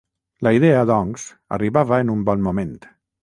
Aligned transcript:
La 0.45 0.53
idea 0.57 0.79
doncs, 0.91 1.27
arribava 1.59 2.01
en 2.05 2.11
un 2.17 2.27
bon 2.31 2.45
moment. 2.49 2.75